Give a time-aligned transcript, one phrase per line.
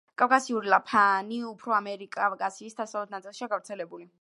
[0.19, 4.09] კავკასიური ლაფანი უფრო ამიერკავკასიის დასავლეთ ნაწილშია გავრცელებული.